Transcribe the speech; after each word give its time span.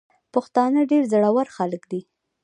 پښتانه 0.33 0.81
ډير 0.91 1.03
زړه 1.13 1.29
ور 1.35 1.47
خلګ 1.55 1.81
دي. 1.91 2.01